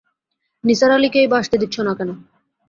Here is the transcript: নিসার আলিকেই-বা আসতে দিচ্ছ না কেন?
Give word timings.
নিসার 0.63 0.91
আলিকেই-বা 0.91 1.37
আসতে 1.39 1.55
দিচ্ছ 1.57 1.75
না 1.79 1.93
কেন? 1.97 2.09